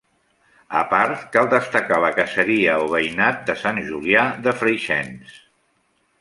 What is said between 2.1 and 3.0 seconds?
caseria o